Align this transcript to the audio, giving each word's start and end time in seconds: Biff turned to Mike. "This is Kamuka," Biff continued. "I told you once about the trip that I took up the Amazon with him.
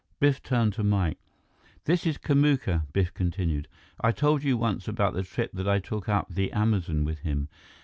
Biff 0.19 0.41
turned 0.41 0.73
to 0.73 0.83
Mike. 0.83 1.19
"This 1.85 2.07
is 2.07 2.17
Kamuka," 2.17 2.91
Biff 2.91 3.13
continued. 3.13 3.67
"I 3.99 4.11
told 4.11 4.41
you 4.41 4.57
once 4.57 4.87
about 4.87 5.13
the 5.13 5.21
trip 5.21 5.51
that 5.53 5.67
I 5.67 5.77
took 5.77 6.09
up 6.09 6.25
the 6.27 6.51
Amazon 6.53 7.03
with 7.05 7.19
him. 7.19 7.49